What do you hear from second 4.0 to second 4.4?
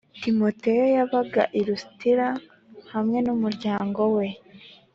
we